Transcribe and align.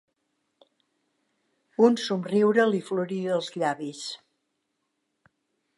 Un 1.89 1.99
somriure 2.05 2.67
li 2.73 2.83
florí 2.89 3.21
dels 3.29 3.53
llavis. 3.59 4.05